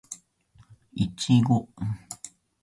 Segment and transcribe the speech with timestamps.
[0.95, 1.69] いちご